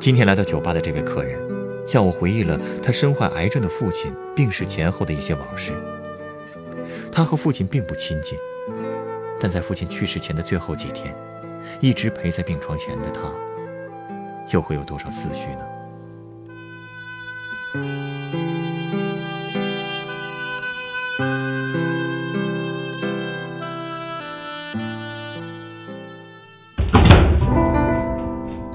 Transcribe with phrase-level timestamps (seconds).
[0.00, 1.38] 今天来到酒吧的这位客人，
[1.86, 5.74] 向我回忆了他身患癌症的父亲病逝前后的一些往事。
[7.12, 8.38] 他和父亲并不亲近，
[9.38, 11.14] 但在父亲去世前的最后几天，
[11.80, 13.30] 一直陪在病床前的他，
[14.54, 15.66] 又会有多少思绪呢？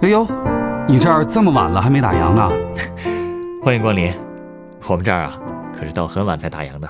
[0.04, 0.24] 哎呦，
[0.96, 2.50] 你这儿这么晚了还没打烊呢？
[3.62, 4.14] 欢迎光临，
[4.88, 5.38] 我们这儿啊，
[5.78, 6.90] 可是到很晚才打烊的。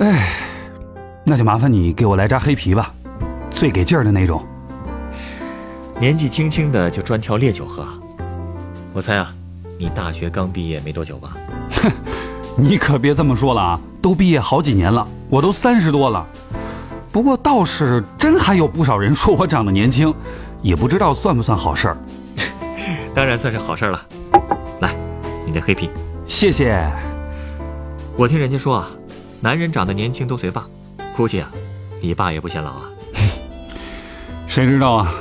[0.00, 0.28] 哎，
[1.24, 2.92] 那就麻烦你给我来扎黑啤吧，
[3.48, 4.44] 最给劲儿的那种。
[5.98, 7.86] 年纪轻轻的就专挑烈酒喝，
[8.92, 9.32] 我猜啊，
[9.78, 11.38] 你大学刚毕业没多久吧？
[11.70, 11.90] 哼，
[12.54, 16.26] 你可别这么说了啊，都毕业好几年了，我都三十多了。
[17.10, 20.14] 不过倒是真还有不少人说我长得年轻。
[20.64, 21.96] 也不知道算不算好事儿，
[23.14, 24.06] 当然算是好事儿了。
[24.80, 24.96] 来，
[25.44, 25.90] 你的黑啤，
[26.26, 26.90] 谢谢。
[28.16, 28.88] 我听人家说啊，
[29.42, 30.66] 男人长得年轻都随爸，
[31.14, 31.52] 估计啊，
[32.00, 32.90] 你爸也不显老啊。
[34.48, 35.12] 谁知道啊，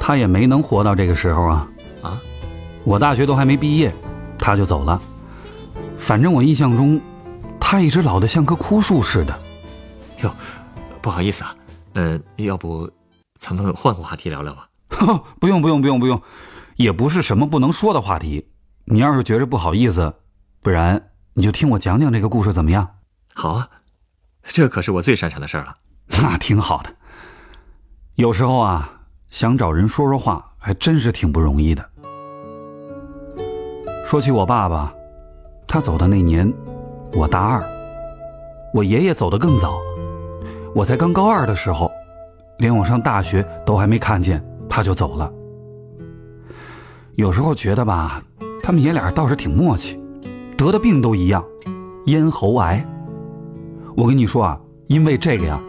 [0.00, 1.68] 他也没能活到这个时候啊。
[2.00, 2.18] 啊，
[2.82, 3.92] 我大学都还没毕业，
[4.38, 4.98] 他就走了。
[5.98, 6.98] 反正我印象中，
[7.60, 9.38] 他一直老得像棵枯树似的。
[10.22, 10.30] 哟，
[11.02, 11.54] 不好意思啊，
[11.92, 12.90] 嗯，要不
[13.38, 14.66] 咱们换个话题聊聊吧。
[15.38, 16.20] 不用不用不用不用，
[16.76, 18.48] 也不是什么不能说的话题。
[18.84, 20.14] 你要是觉着不好意思，
[20.62, 22.88] 不然你就听我讲讲这个故事怎么样？
[23.34, 23.68] 好啊，
[24.42, 25.76] 这可是我最擅长的事儿了。
[26.22, 26.90] 那挺好的。
[28.14, 28.90] 有时候啊，
[29.30, 31.90] 想找人说说话，还真是挺不容易的。
[34.04, 34.92] 说起我爸爸，
[35.66, 36.50] 他走的那年，
[37.12, 37.62] 我大二；
[38.72, 39.78] 我爷爷走的更早，
[40.74, 41.92] 我才刚高二的时候，
[42.56, 44.42] 连我上大学都还没看见。
[44.68, 45.32] 他就走了。
[47.16, 48.22] 有时候觉得吧，
[48.62, 49.98] 他们爷俩倒是挺默契，
[50.56, 51.44] 得的病都一样，
[52.06, 52.86] 咽喉癌。
[53.96, 55.60] 我跟你说啊，因为这个呀，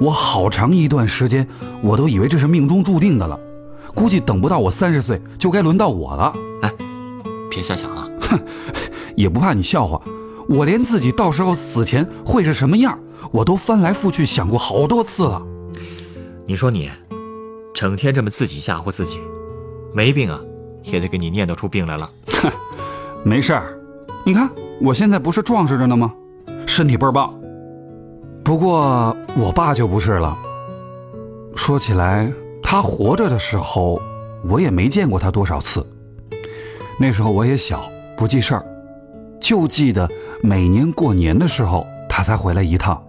[0.00, 1.46] 我好长一段时间
[1.80, 3.38] 我都以为这是命中注定的了，
[3.94, 6.34] 估计等不到我三十岁就该轮到我了。
[6.62, 6.72] 哎，
[7.48, 8.08] 别瞎想啊！
[8.22, 8.40] 哼，
[9.14, 10.00] 也不怕你笑话，
[10.48, 12.98] 我连自己到时候死前会是什么样，
[13.30, 15.40] 我都翻来覆去想过好多次了。
[16.46, 16.90] 你说你。
[17.76, 19.20] 整天这么自己吓唬自己，
[19.92, 20.40] 没病啊，
[20.82, 22.10] 也得给你念叨出病来了。
[22.28, 22.50] 哼，
[23.22, 23.78] 没事儿，
[24.24, 24.48] 你看
[24.80, 26.10] 我现在不是壮实着呢吗？
[26.66, 27.38] 身体倍儿棒。
[28.42, 30.34] 不过我爸就不是了。
[31.54, 32.32] 说起来，
[32.62, 34.00] 他活着的时候，
[34.48, 35.86] 我也没见过他多少次。
[36.98, 38.64] 那时候我也小，不记事儿，
[39.38, 40.10] 就记得
[40.42, 43.04] 每年过年的时候他才回来一趟。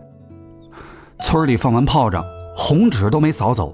[1.24, 2.22] 村里放完炮仗，
[2.54, 3.74] 红纸都没扫走。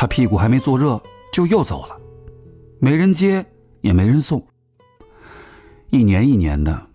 [0.00, 2.00] 他屁股还没坐热，就又走了，
[2.78, 3.44] 没人接，
[3.80, 4.46] 也没人送。
[5.90, 6.86] 一年一年的，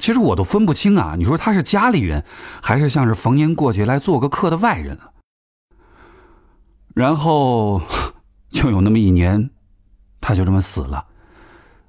[0.00, 1.14] 其实我都分不清啊。
[1.16, 2.24] 你说他是家里人，
[2.60, 5.12] 还是像是逢年过节来做个客的外人了？
[6.92, 7.80] 然后，
[8.50, 9.50] 就有那么一年，
[10.20, 11.06] 他就这么死了，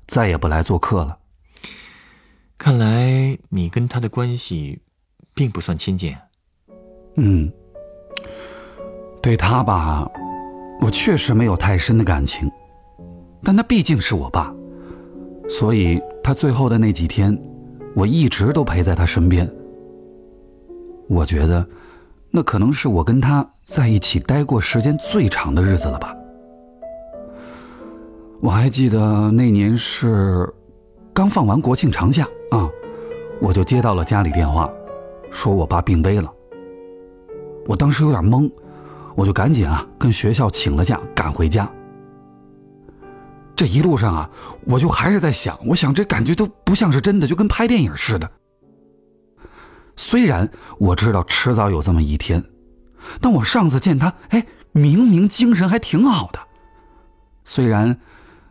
[0.05, 1.17] 再也不来做客了。
[2.55, 4.79] 看来你跟他的关系，
[5.33, 6.15] 并不算亲近。
[7.15, 7.51] 嗯。
[9.29, 10.09] 对他吧，
[10.81, 12.51] 我确实没有太深的感情，
[13.43, 14.51] 但他毕竟是我爸，
[15.47, 17.39] 所以他最后的那几天，
[17.93, 19.47] 我一直都陪在他身边。
[21.07, 21.63] 我觉得，
[22.31, 26.11] 那可能是我跟他在一起待过时间最长的日子了吧。
[28.41, 30.51] 我还记得那年是
[31.13, 32.67] 刚放完国庆长假啊，
[33.39, 34.67] 我就接到了家里电话，
[35.29, 36.33] 说我爸病危了。
[37.67, 38.51] 我当时有点懵。
[39.19, 41.69] 我就赶紧啊，跟学校请了假，赶回家。
[43.53, 44.29] 这一路上啊，
[44.63, 48.31] 我就还是在想，我想这感觉都不像是真的，就跟拍电影似的。
[49.97, 52.41] 虽然我知道迟早有这么一天，
[53.19, 56.39] 但我上次见他，哎，明明精神还挺好的。
[57.43, 57.99] 虽然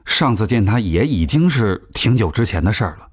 [0.04, 3.08] 上次见他也已经是挺久之前的事儿了。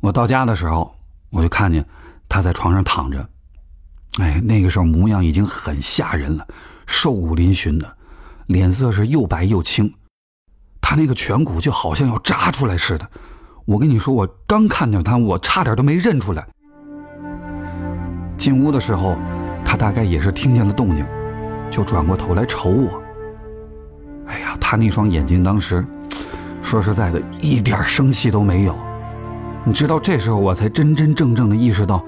[0.00, 0.94] 我到家的时候，
[1.30, 1.82] 我就看见
[2.28, 3.26] 他在床上躺着。
[4.20, 6.46] 哎，那个时候模样已经很吓人了，
[6.86, 7.96] 瘦骨嶙峋的，
[8.46, 9.92] 脸色是又白又青。
[10.80, 13.08] 他那个颧骨就好像要扎出来似的。
[13.64, 16.46] 我跟你说，我刚看见他，我差点都没认出来。
[18.36, 19.16] 进屋的时候，
[19.64, 21.06] 他大概也是听见了动静，
[21.70, 23.02] 就转过头来瞅我。
[24.26, 25.82] 哎呀，他那双眼睛当时，
[26.60, 28.76] 说实在的，一点生气都没有。
[29.64, 32.04] 你知道，这时候我才真真正正的意识到，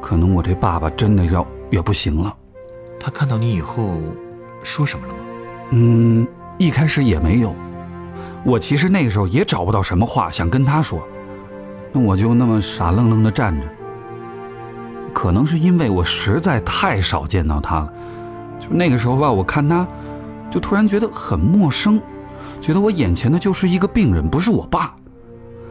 [0.00, 2.34] 可能我这爸爸真的要也不行了。
[2.98, 3.94] 他看到你以后，
[4.62, 5.18] 说什么了吗？
[5.70, 6.26] 嗯，
[6.58, 7.54] 一开始也没有。
[8.44, 11.02] 我其实那个时候也找不到什么话想跟他说，
[11.92, 13.62] 那我就那么傻愣愣的站着。
[15.12, 17.92] 可能是因为我实在太少见到他了，
[18.60, 19.86] 就那个时候吧，我看他，
[20.50, 22.00] 就突然觉得很陌生，
[22.60, 24.94] 觉得我眼前的就是一个病人，不是我爸，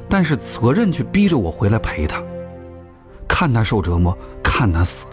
[0.10, 2.22] 但是责任却逼着我回来陪他，
[3.38, 5.06] 看他受折磨，看他死。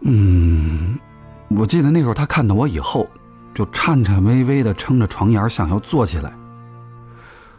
[0.00, 0.98] 嗯，
[1.50, 3.06] 我记得那时候他看到我以后。
[3.52, 6.32] 就颤颤巍巍的撑着床沿想要坐起来。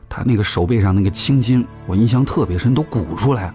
[0.10, 3.54] 他那个手背上那个青筋，我印象特别深，都鼓出来了。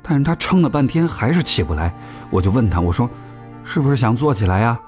[0.00, 1.92] 但是他撑了半天还是起不来，
[2.30, 3.10] 我就问他，我说
[3.64, 4.80] ：“是不是想坐起来呀？”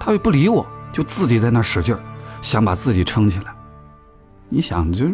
[0.00, 1.96] 他又不理我，就自己在那使劲
[2.40, 3.54] 想把自己撑起来。
[4.48, 5.06] 你想，就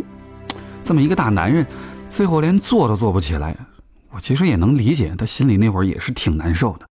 [0.84, 1.66] 这么一个大男人，
[2.06, 3.56] 最后连坐都坐不起来，
[4.10, 6.86] 我其实也能理解他心里那会儿也是挺难受的。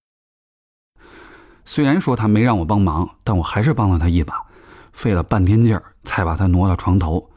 [1.63, 4.44] 虽然说他没让我帮忙，但我还是帮了他一把，
[4.92, 7.30] 费了半天劲儿才把他挪到床头，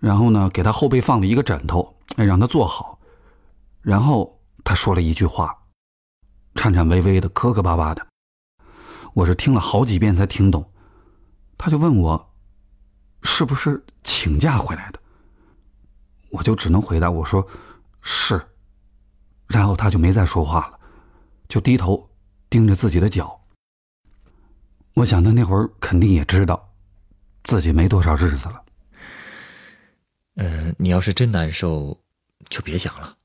[0.00, 2.98] 然后呢，给他后背放了一个枕头，让他坐好。
[3.80, 5.56] 然后他说了一句话，
[6.56, 8.04] 颤颤巍巍的，磕磕巴巴的，
[9.14, 10.68] 我是听了好几遍才听懂。
[11.56, 12.34] 他就问我，
[13.22, 14.98] 是不是请假回来的？
[16.34, 17.46] 我就只能回答我说，
[18.02, 18.44] 是。
[19.46, 20.80] 然后他就没再说话了，
[21.48, 22.10] 就低头
[22.50, 23.40] 盯着自己的脚。
[24.94, 26.72] 我想他那会儿肯定也知道，
[27.44, 28.64] 自己没多少日子了。
[30.34, 31.96] 嗯，你要是真难受，
[32.48, 33.16] 就别想了，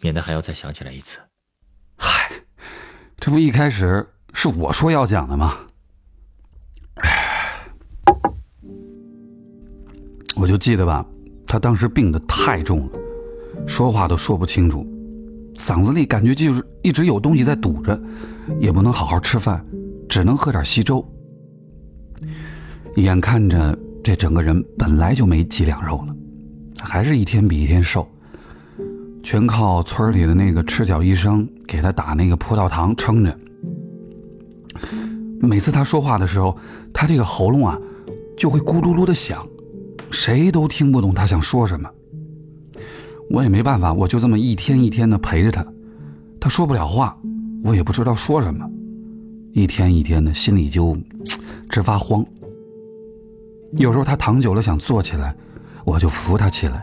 [0.00, 1.18] 免得还要再想起来一次。
[1.96, 2.30] 嗨，
[3.18, 5.58] 这不一开始是我说要讲的吗？
[10.36, 11.04] 我就记得吧，
[11.48, 12.92] 他当时病得太重了，
[13.66, 14.86] 说话都说不清楚，
[15.54, 18.00] 嗓子里感觉就是一直有东西在堵着，
[18.60, 19.64] 也不能好好吃饭。
[20.08, 21.06] 只能喝点稀粥。
[22.96, 26.16] 眼看着这整个人本来就没几两肉了，
[26.80, 28.08] 还是一天比一天瘦，
[29.22, 33.38] 全靠村里的那个赤脚医生给他打那个葡萄糖撑着。
[35.40, 36.56] 每次他说话的时候，
[36.90, 37.78] 他这个喉咙啊
[38.34, 39.46] 就会咕噜噜的响，
[40.10, 41.90] 谁都听不懂他想说什么。
[43.30, 45.64] 我也没办法，我就这么一天一天的陪着他，
[46.40, 47.16] 他说不了话，
[47.62, 48.68] 我也不知道说什么。
[49.52, 50.96] 一天一天的，心里就
[51.68, 52.24] 直发慌。
[53.72, 55.34] 有时候他躺久了想坐起来，
[55.84, 56.80] 我就扶他起来；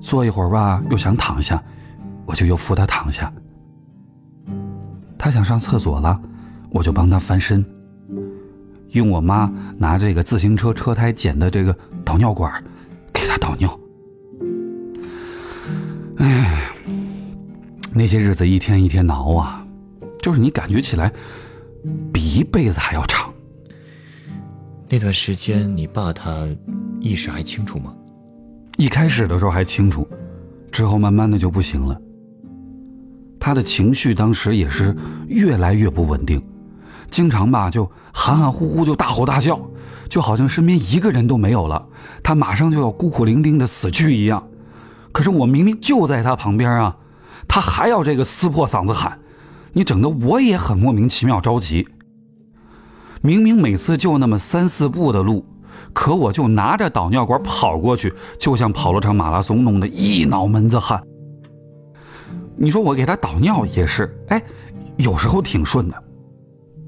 [0.00, 1.62] 坐一会儿吧，又想躺下，
[2.26, 3.32] 我就又扶他躺下。
[5.16, 6.20] 他想上厕所了，
[6.70, 7.64] 我就帮他翻身，
[8.98, 12.52] 用我妈拿这个自行车车胎剪的这个导尿管
[13.12, 13.78] 给他导尿。
[16.16, 16.70] 哎，
[17.92, 19.60] 那些日子一天一天熬啊。
[20.22, 21.12] 就是你感觉起来，
[22.10, 23.30] 比一辈子还要长。
[24.88, 26.48] 那段时间，你爸他
[26.98, 27.94] 意识还清楚吗？
[28.78, 30.08] 一开始的时候还清楚，
[30.72, 32.00] 之后慢慢的就不行了。
[33.38, 34.96] 他的情绪当时也是
[35.28, 36.42] 越来越不稳定，
[37.14, 39.56] 经常吧就含含糊糊就大吼大叫，
[40.08, 41.86] 就好像身边一个人都没有了，
[42.24, 44.44] 他马上就要孤苦伶仃的死去一样。
[45.12, 46.96] 可是我明明就在他旁边啊，
[47.46, 49.16] 他还要这个撕破嗓子喊。
[49.74, 51.86] 你整的我也很莫名其妙着急。
[53.22, 55.46] 明明每次就那么三四步的路，
[55.92, 61.00] 可我就拿着导尿管跑过去，就像跑了场马拉松，弄得一脑门子汗。
[62.56, 64.42] 你说我给他导尿也是，哎，
[64.96, 66.03] 有时候挺顺的，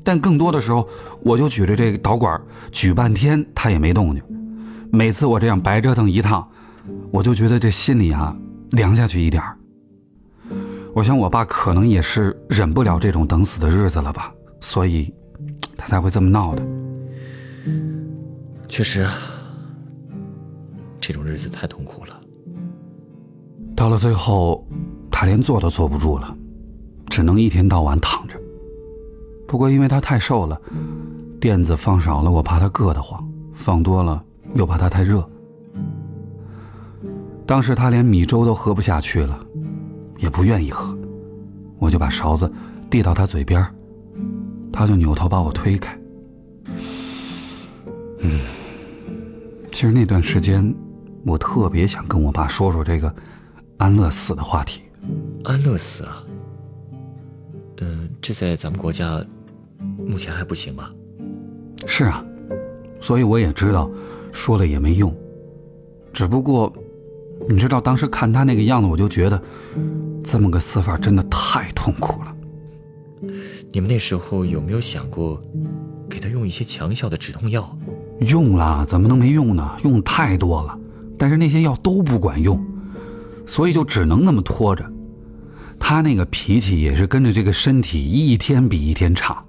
[0.07, 0.89] 但更多的时候，
[1.21, 4.23] 我就举着这个导管举半天，他也没动静。
[4.93, 6.49] 每次我这样白折腾一趟，
[7.11, 8.37] 我就觉得这心里啊
[8.71, 9.59] 凉下去一点儿。
[10.95, 15.13] 我想，我爸可能也是忍不了这种等死的日子了吧，所以，
[15.77, 16.63] 他才会这么闹的。
[18.69, 19.13] 确实啊，
[21.01, 22.17] 这种日子太痛苦了。
[23.75, 24.65] 到了最后，
[25.11, 26.33] 他连坐都坐不住了，
[27.11, 28.41] 只能一天到晚躺着。
[29.47, 30.61] 不过，因为他太瘦了，
[31.41, 33.21] 垫子放少了，我怕他硌得慌；
[33.55, 34.23] 放多了，
[34.55, 35.29] 又怕他太热。
[37.47, 39.39] 当时他连米粥都喝不下去了。
[40.19, 40.97] 也不愿意喝，
[41.79, 42.51] 我就把勺子
[42.89, 43.63] 递到他嘴边，
[44.73, 45.95] 他就扭头把我推开，
[48.21, 48.41] 嗯，
[49.71, 50.75] 其实那段时间，
[51.27, 53.15] 我特别想跟我爸说说这个
[53.77, 54.81] 安乐死的话题。
[55.45, 56.25] 安乐死啊？
[57.83, 59.23] 嗯，这在咱们国家
[59.99, 60.93] 目前还不行吧？
[61.87, 62.25] 是啊，
[63.01, 63.91] 所以我也知道，
[64.33, 65.15] 说了也没用。
[66.13, 66.73] 只不过，
[67.49, 69.41] 你知道，当时看他那个样子，我就觉得，
[70.25, 72.35] 这么个死法真的太痛苦了。
[73.73, 75.41] 你们那时候有没有想过，
[76.09, 77.77] 给他用一些强效的止痛药？
[78.21, 79.77] 用了，怎么能没用呢？
[79.85, 80.79] 用太多了，
[81.19, 82.59] 但是那些药都不管用，
[83.47, 84.91] 所以就只能那么拖着。
[85.79, 89.45] 他那个脾气也是跟着这个身体一天比一天差，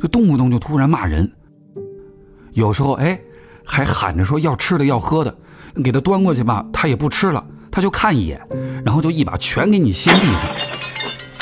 [0.00, 1.30] 就动不动就突然骂人。
[2.52, 3.20] 有时候哎，
[3.64, 5.34] 还喊着说要吃的要喝的，
[5.84, 8.40] 给他端过去吧，他也不吃了，他就看一眼，
[8.84, 10.42] 然后就一把全给你掀地上。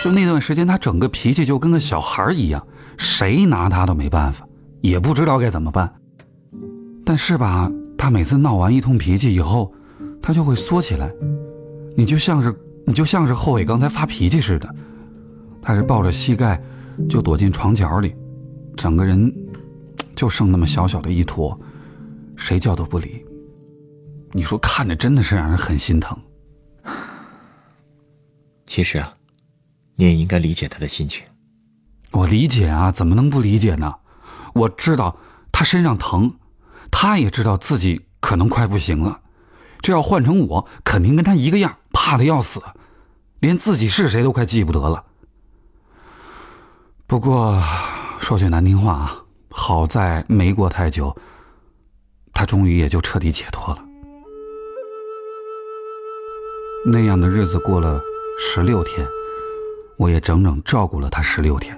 [0.03, 2.65] 就那段时间，他整个脾气就跟个小孩一样，
[2.97, 4.47] 谁拿他都没办法，
[4.81, 5.93] 也不知道该怎么办。
[7.05, 9.73] 但是吧，他每次闹完一通脾气以后，
[10.23, 11.11] 他就会缩起来，
[11.97, 12.55] 你就像是
[12.87, 14.69] 你就像是后悔刚才发脾气似的，
[15.62, 16.62] 他是抱着膝盖
[17.09, 18.15] 就躲进床角里，
[18.78, 19.30] 整个人
[20.16, 21.61] 就剩那么小小的一坨，
[22.37, 23.23] 谁叫都不理。
[24.32, 26.16] 你说看着真的是让人很心疼。
[28.64, 29.14] 其实啊。
[30.00, 31.25] 你也应该理解他的心情。
[32.12, 33.97] 我理解啊，怎么能不理解呢？
[34.54, 35.16] 我知道
[35.50, 36.37] 他身上疼，
[36.88, 39.23] 他也知道自己可能快不行了。
[39.80, 42.62] 这要换成我，肯定跟他一个样，怕的要死，
[43.40, 45.04] 连自己是谁都快记不得了。
[47.08, 47.61] 不过
[48.19, 51.15] 说句难听话啊，好在没过太久，
[52.33, 53.85] 他终于也就彻底解脱了。
[56.87, 58.01] 那样的日子过了
[58.39, 59.07] 十六天。
[59.97, 61.77] 我也整整照顾了他十六天，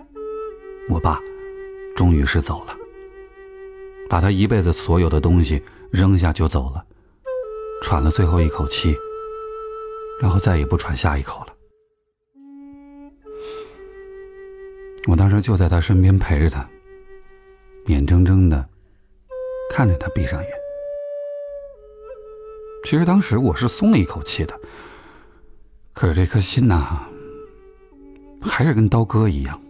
[0.91, 1.19] 我爸
[1.97, 2.77] 终于是走了，
[4.11, 6.85] 把他一辈子所有的东西扔下就走了，
[7.83, 8.95] 喘了最后一口气，
[10.21, 11.53] 然后再也不喘下一口了。
[15.11, 16.65] 我当时就在他身边陪着他，
[17.87, 18.65] 眼睁睁的
[19.69, 20.51] 看着他闭上眼。
[22.85, 24.55] 其实当时我是松了一口气的，
[25.93, 27.05] 可是这颗心呐。
[28.41, 29.61] 还是跟刀割一样。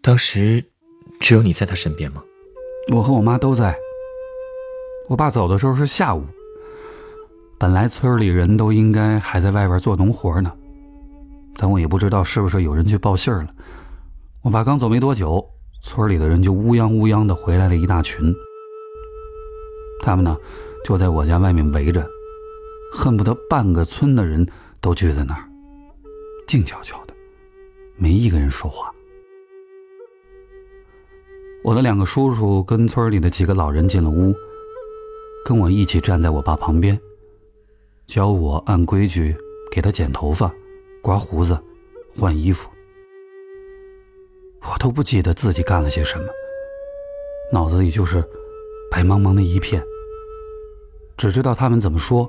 [0.00, 0.64] 当时
[1.18, 2.22] 只有你在他身边吗？
[2.94, 3.76] 我和我妈都在。
[5.08, 6.24] 我爸走的时候是下午，
[7.58, 10.50] 本来村里人都应该还在外边做农活呢，
[11.56, 13.48] 但我也不知道是不是有人去报信了。
[14.44, 15.42] 我爸刚走没多久，
[15.80, 18.30] 村里的人就乌泱乌泱的回来了一大群。
[20.00, 20.36] 他们呢，
[20.84, 22.06] 就在我家外面围着，
[22.92, 24.46] 恨不得半个村的人
[24.82, 25.48] 都聚在那儿，
[26.46, 27.14] 静悄悄的。
[27.96, 28.92] 没一个人说话。
[31.62, 34.34] 我的两个叔叔跟村里的几个老人进了屋，
[35.42, 37.00] 跟我一起站在我爸旁边，
[38.06, 39.34] 教我按规矩
[39.72, 40.52] 给他剪头发、
[41.00, 41.58] 刮胡子、
[42.14, 42.68] 换衣服。
[44.72, 46.26] 我都不记得自己干了些什么，
[47.52, 48.22] 脑子里就是
[48.90, 49.82] 白茫茫的一片。
[51.16, 52.28] 只知道他们怎么说，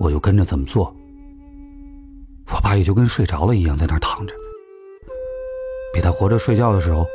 [0.00, 0.94] 我就跟着怎么做。
[2.52, 4.34] 我爸也就跟睡着了一样，在那儿躺着。
[5.92, 7.06] 比他活着睡觉的时候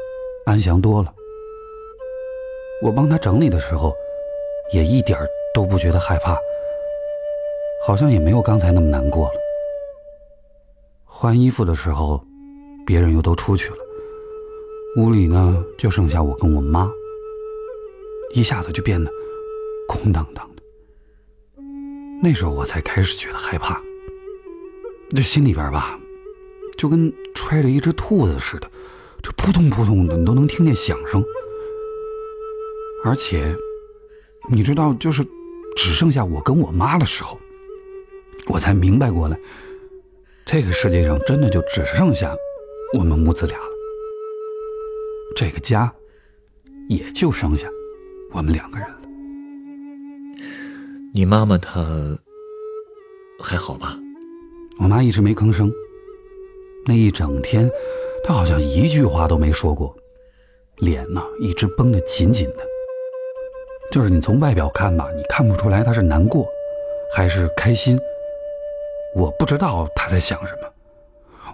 [0.45, 1.13] 安详多了。
[2.81, 3.93] 我帮他整理的时候，
[4.71, 5.19] 也一点
[5.53, 6.37] 都不觉得害怕，
[7.85, 9.35] 好像也没有刚才那么难过了。
[11.05, 12.23] 换衣服的时候，
[12.85, 13.77] 别人又都出去了，
[14.95, 16.91] 屋里呢就剩下我跟我妈，
[18.33, 19.11] 一下子就变得
[19.87, 20.61] 空荡荡的。
[22.21, 23.81] 那时候我才开始觉得害怕，
[25.15, 25.99] 这心里边吧。
[26.77, 28.69] 就跟揣着一只兔子似的，
[29.21, 31.23] 这扑通扑通的，你都能听见响声。
[33.03, 33.55] 而且，
[34.49, 35.23] 你知道，就是
[35.75, 37.39] 只剩下我跟我妈的时候，
[38.47, 39.39] 我才明白过来，
[40.45, 42.35] 这个世界上真的就只剩下
[42.97, 43.72] 我们母子俩了。
[45.35, 45.91] 这个家
[46.89, 47.67] 也就剩下
[48.31, 49.01] 我们两个人了。
[51.13, 51.83] 你妈妈她
[53.41, 53.97] 还好吧？
[54.79, 55.71] 我妈一直没吭声。
[56.85, 57.69] 那一整天，
[58.23, 59.95] 她好像一句话都没说过，
[60.77, 62.57] 脸呢一直绷得紧紧的。
[63.91, 66.47] 就是你从外表看吧，你看不出来她是难过，
[67.15, 67.97] 还是开心。
[69.15, 70.67] 我不知道她在想什么，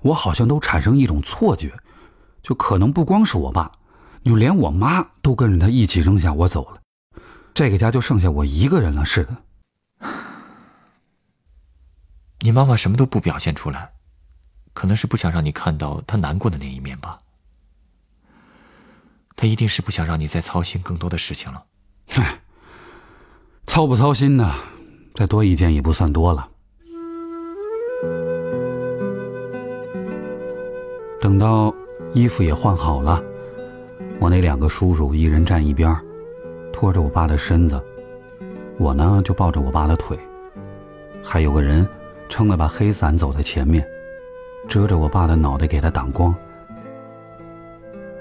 [0.02, 1.72] 我好像都产生一种错觉，
[2.50, 3.72] 就可能不光是我爸，
[4.26, 6.82] 就连我妈都跟着他一起扔下我走了，
[7.54, 9.38] 这个家就剩下我一个人了似的。
[12.40, 13.92] 你妈妈什么都不表现出来。
[14.74, 17.20] 可能是不想让你看到她难过的那一面吧。
[19.36, 21.64] 她一定是不想让你再操心更多的事情了。
[22.16, 22.42] 哎，
[23.68, 24.56] 操不操心呢？
[25.14, 26.50] 再多一件也不算多了。
[31.22, 31.72] 等到
[32.14, 33.22] 衣服也换好了，
[34.20, 35.96] 我那两个叔叔一人站一边，
[36.74, 37.80] 拖着我爸的身子，
[38.78, 40.18] 我呢就抱着我爸的腿，
[41.24, 41.88] 还有个人
[42.28, 43.86] 撑了把黑伞走在前面，
[44.68, 46.36] 遮着我爸的脑袋给他挡光。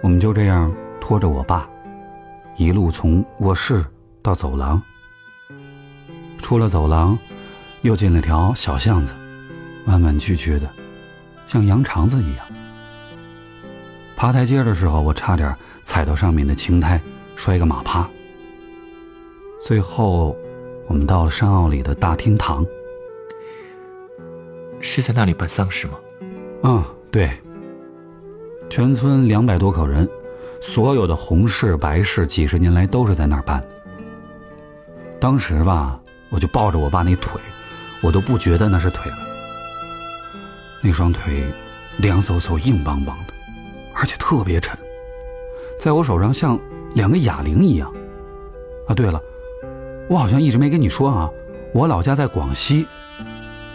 [0.03, 1.69] 我们就这样拖着我爸，
[2.57, 3.83] 一路从卧室
[4.23, 4.81] 到走廊，
[6.43, 7.19] 出了走廊，
[7.81, 9.15] 又进了条小巷子，
[9.87, 10.69] 弯弯曲曲的，
[11.47, 12.47] 像羊肠子一样。
[14.19, 17.01] 爬台阶的时候，我差点踩到上面的青苔，
[17.37, 18.05] 摔个马趴。
[19.63, 20.37] 最后，
[20.89, 22.67] 我们到了山坳里的大厅堂。
[24.81, 25.95] 是在那里办丧事吗？
[26.63, 27.31] 啊，对。
[28.69, 30.09] 全村两百多口人，
[30.61, 33.65] 所有的红事白事，几十年来都是在那儿办。
[35.21, 37.41] 当时吧，我就抱着我爸那腿，
[38.01, 39.19] 我都不觉得那是腿了。
[40.83, 41.45] 那双腿，
[41.99, 43.28] 凉飕飕、硬邦邦的。
[43.99, 44.79] 而且特别沉，
[45.79, 46.59] 在我手上像
[46.95, 47.93] 两个哑铃一样。
[48.87, 49.21] 啊，对了，
[50.09, 51.29] 我好像一直没跟你说啊，
[51.75, 52.87] 我老家在广西，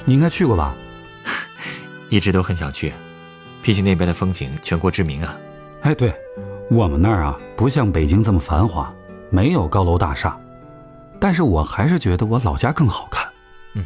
[0.05, 0.73] 你应该去过吧？
[2.09, 2.93] 一直都很想去，
[3.61, 5.37] 毕竟那边的风景全国知名啊。
[5.81, 6.13] 哎，对，
[6.69, 8.91] 我们那儿啊不像北京这么繁华，
[9.29, 10.37] 没有高楼大厦，
[11.19, 13.27] 但是我还是觉得我老家更好看。
[13.73, 13.83] 嗯，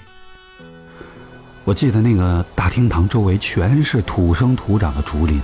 [1.66, 5.42] 我记得那个大厅堂周围全是土生土长的竹林。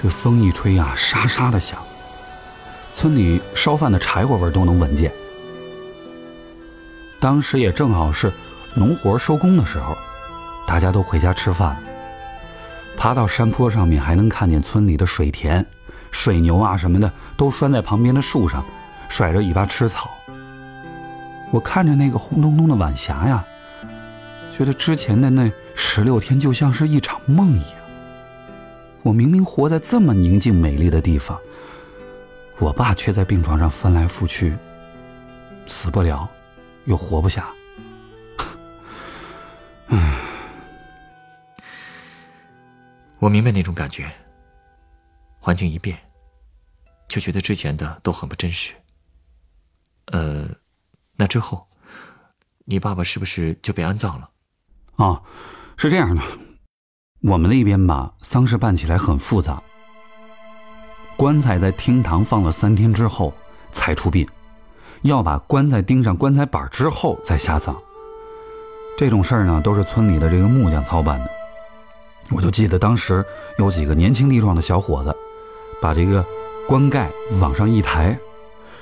[0.00, 1.80] 这风一吹呀，沙沙的响，
[2.94, 5.12] 村里烧饭的柴火味都能闻见。
[7.18, 8.32] 当时也正好是
[8.74, 9.96] 农活收工的时候，
[10.68, 11.76] 大家都回家吃饭。
[12.96, 15.66] 爬到山坡上面，还能看见村里的水田，
[16.12, 18.64] 水牛啊什么的都拴在旁边的树上，
[19.08, 20.10] 甩着尾巴吃草。
[21.50, 23.44] 我看着那个红彤彤的晚霞呀，
[24.56, 27.77] 觉得之前的那十六天就像是一场梦一样。
[29.08, 31.40] 我明明活在这么宁静美丽的地方，
[32.58, 34.54] 我爸却在病床上翻来覆去，
[35.66, 36.28] 死不了，
[36.84, 37.48] 又活不下。
[39.86, 40.20] 唉，
[43.18, 44.06] 我明白那种感觉。
[45.40, 45.98] 环境一变，
[47.08, 48.74] 就觉得之前的都很不真实。
[50.12, 50.46] 呃，
[51.16, 51.66] 那之后，
[52.66, 54.28] 你爸爸是不是就被安葬了？
[54.96, 55.22] 啊，
[55.78, 56.22] 是这样的。
[57.20, 59.60] 我们那边吧，丧事办起来很复杂。
[61.16, 63.34] 棺材在厅堂放了三天之后
[63.72, 64.26] 才出殡，
[65.02, 67.76] 要把棺材钉上棺材板之后再下葬。
[68.96, 71.30] 这种事儿呢，都是村里的这个木匠操办的。
[72.30, 73.24] 我就记得当时
[73.58, 75.12] 有几个年轻力壮的小伙子，
[75.82, 76.24] 把这个
[76.68, 78.16] 棺盖往上一抬，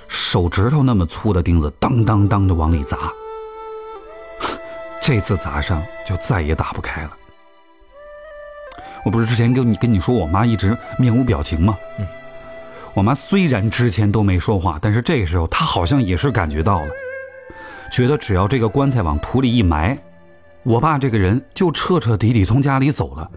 [0.08, 3.10] 手指头那么粗的钉子当当当的往里砸。
[5.00, 7.16] 这次砸上就再也打不开了。
[9.06, 11.78] 我不是之前跟你跟你说，我妈一直面无表情吗？
[12.00, 12.04] 嗯，
[12.92, 16.90] 我妈虽然之前都没说话，但是这个时候她好像也是感觉到了，
[17.92, 19.96] 觉得只要这个棺材往土里一埋，
[20.64, 23.30] 我爸这个人就彻彻底底从家里走了。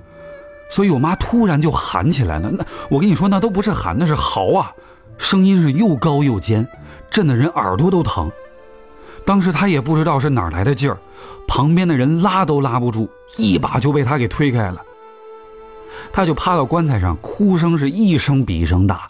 [0.72, 2.50] 所以我妈突然就喊起来了。
[2.50, 4.74] 那我跟你说，那都不是喊，那是嚎啊，
[5.20, 6.68] 声音是又高又尖，
[7.12, 8.32] 震得人耳朵都疼。
[9.24, 10.98] 当时她也不知道是哪来的劲儿，
[11.48, 14.82] 旁边的人拉都拉不住，一把就被她给推开了。
[16.12, 19.08] 他就趴到棺材上，哭声是一声比一声大，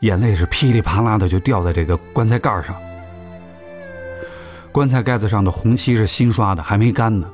[0.00, 2.74] 眼泪是噼里啪啦的就掉在这个棺材盖上。
[4.70, 7.26] 棺材盖子上的红漆是新刷的，还没干呢，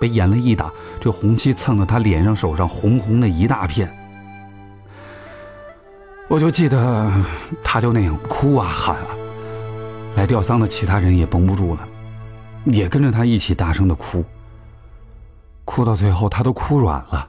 [0.00, 3.92] 被眼泪一打，这红漆蹭得他脸上、手上红红的一大片。
[6.28, 7.12] 我就记得，
[7.62, 9.08] 他就那样哭啊喊啊，
[10.14, 11.88] 来吊丧的其他人也绷不住了，
[12.64, 14.24] 也跟着他一起大声的哭。
[15.64, 17.28] 哭到最后，他都哭软了。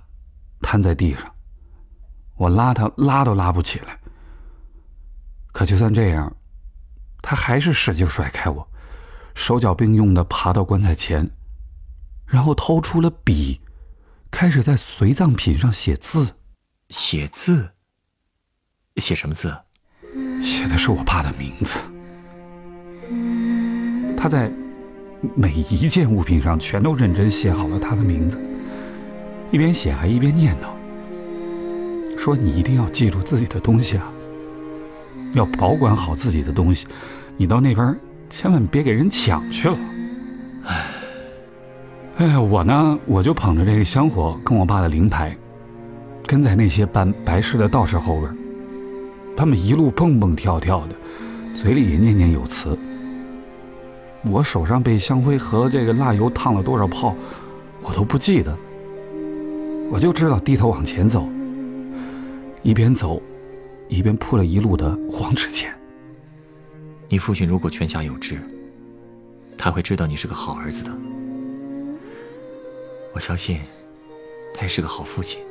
[0.71, 1.21] 瘫在地上，
[2.35, 3.99] 我拉他拉都拉不起来。
[5.51, 6.31] 可就算这样，
[7.23, 8.69] 他还是使劲甩开我，
[9.33, 11.27] 手脚并用的爬到棺材前，
[12.27, 13.59] 然后掏出了笔，
[14.29, 16.35] 开始在随葬品上写字。
[16.91, 17.71] 写字？
[18.97, 19.57] 写什么字？
[20.43, 21.79] 写的是我爸的名字。
[24.15, 24.51] 他在
[25.35, 28.39] 每一件物品上全都认真写好了他的名字。
[29.51, 30.67] 一边写还一边念叨
[32.17, 34.11] ：“说你一定要记住自己的东西啊，
[35.33, 36.85] 要保管好自己的东西，
[37.35, 37.97] 你到那边
[38.29, 39.77] 千万别给人抢去了。”
[40.67, 40.75] 哎，
[42.17, 45.35] 哎，我呢，我就捧着这个香火跟我爸的灵牌，
[46.27, 48.31] 跟在那些办白事的道士后边，
[49.35, 50.95] 他们一路蹦蹦跳跳的，
[51.55, 52.77] 嘴里也念念有词。
[54.29, 57.15] 我手上被香灰和这个蜡油烫了多少泡，
[57.81, 58.55] 我都不记得。
[59.91, 61.27] 我就知道低头往前走，
[62.61, 63.21] 一边走，
[63.87, 65.73] 一边铺了一路的黄纸钱。
[67.07, 68.39] 你父亲如果泉下有知，
[69.57, 70.91] 他会知道你是个好儿子的。
[73.13, 73.59] 我相信，
[74.53, 75.41] 他也是个好父亲，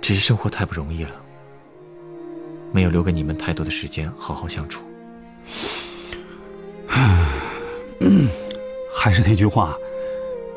[0.00, 1.22] 只是生活太不容易了，
[2.72, 4.82] 没有留给你们太多的时间好好相处。
[8.94, 9.76] 还是那句话，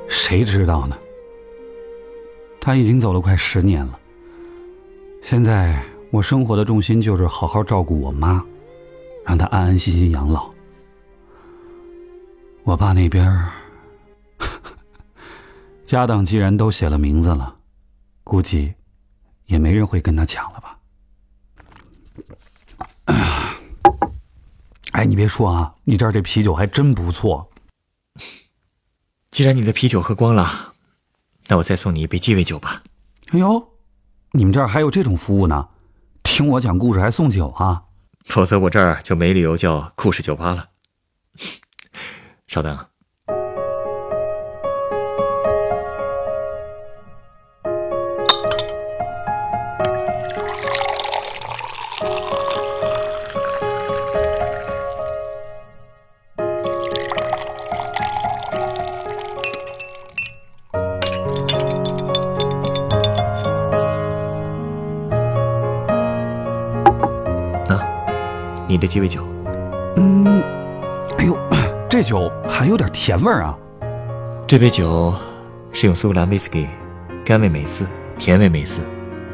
[0.07, 0.97] 谁知道呢？
[2.65, 3.99] 他已经走了快十年了。
[5.21, 8.43] 现在我生活的重心就是好好照顾我妈，
[9.23, 10.49] 让她安安心心养老。
[12.63, 13.51] 我爸那边儿，
[15.85, 17.55] 家当既然都写了名字了，
[18.23, 18.73] 估计
[19.45, 20.79] 也没人会跟他抢了吧。
[24.93, 27.47] 哎，你别说啊，你这儿这啤酒还真不错。
[29.29, 30.73] 既然你的啤酒喝光了，
[31.47, 32.81] 那我再送你一杯鸡尾酒吧。
[33.31, 33.67] 哎呦，
[34.31, 35.67] 你们这儿还有这种服务呢？
[36.23, 37.83] 听我讲故事还送酒啊？
[38.25, 40.69] 否则我这儿就没理由叫故事酒吧了。
[42.47, 42.75] 稍等。
[42.75, 42.94] 你
[68.95, 69.27] 鸡尾酒，
[69.97, 70.41] 嗯，
[71.17, 71.37] 哎呦，
[71.89, 73.53] 这酒还有点甜味儿啊。
[74.47, 75.13] 这杯酒
[75.73, 76.65] 是用苏格兰威士忌、
[77.25, 77.85] 甘味美思、
[78.17, 78.79] 甜味美思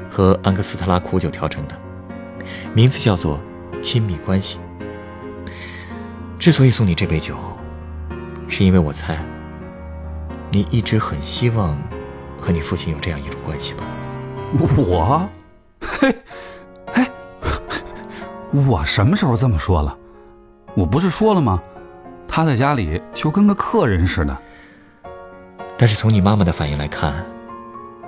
[0.10, 1.76] 和安格斯特拉苦酒调成的，
[2.74, 3.40] 名字叫做
[3.84, 4.58] “亲密关系”。
[6.40, 7.36] 之所以送你这杯酒，
[8.48, 9.16] 是因为我猜
[10.50, 11.78] 你一直很希望
[12.40, 13.84] 和你父亲有这样一种关系吧。
[14.60, 15.30] 我，
[18.54, 19.98] 我什么时候这么说了？
[20.76, 21.62] 我不是说了吗？
[22.28, 24.38] 他在家里就跟个客人似的。
[25.78, 27.26] 但是从你妈妈的反应来看，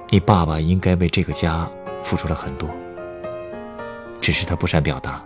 [0.10, 1.68] 你爸爸应该为这个家
[2.02, 2.70] 付出了很多。
[4.22, 5.22] 只是他不善表达，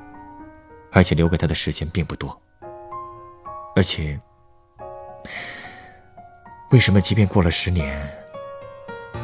[0.91, 2.35] 而且留给他的时间并不多。
[3.75, 4.19] 而且，
[6.71, 7.95] 为什么即便过了十年，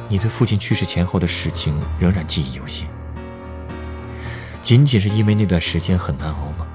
[0.08, 2.88] 你对父亲去世前后的事情仍然记忆犹新？
[4.64, 6.66] 仅仅是因为那段时间很难熬吗？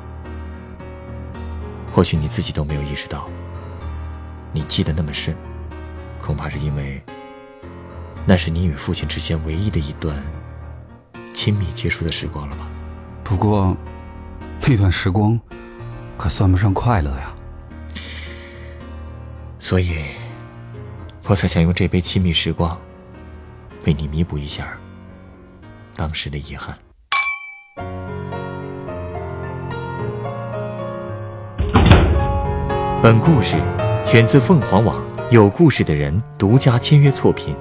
[1.90, 3.28] 或许你自己都没有意识到，
[4.52, 5.34] 你记得那么深，
[6.20, 7.02] 恐怕是因为
[8.26, 10.22] 那是你与父亲之间唯一的一段
[11.32, 12.68] 亲密接触的时光了吧？
[13.24, 13.74] 不过，
[14.66, 15.40] 那段时光
[16.18, 17.34] 可算不上快乐呀。
[19.58, 20.04] 所以，
[21.24, 22.78] 我才想用这杯亲密时光，
[23.86, 24.78] 为你弥补一下
[25.96, 26.78] 当时的遗憾。
[33.00, 33.56] 本故事
[34.04, 37.56] 选自凤凰网有故事的人独家签约作品。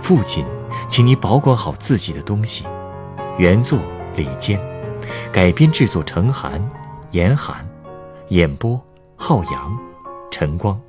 [0.00, 0.44] 父亲，
[0.88, 2.66] 请你保管好自己的东西。
[3.38, 3.78] 原作
[4.16, 4.60] 李坚，
[5.30, 6.60] 改编制作陈寒、
[7.12, 7.64] 严寒，
[8.28, 8.80] 演播
[9.14, 9.78] 浩洋、
[10.30, 10.80] 陈光，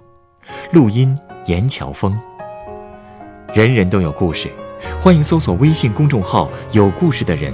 [0.71, 2.19] 录音严乔峰。
[3.54, 4.49] 人人都有故事，
[4.99, 7.54] 欢迎搜索微信公众号“有故事的人”，